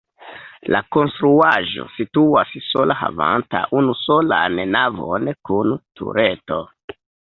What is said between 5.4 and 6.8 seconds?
kun tureto.